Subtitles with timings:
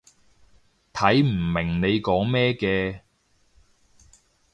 [0.93, 3.01] 睇唔明你講咩嘅